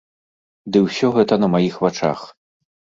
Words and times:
Ды 0.71 0.77
ўсё 0.87 1.07
гэта 1.19 1.33
на 1.45 1.53
маіх 1.55 1.81
вачах. 1.87 2.29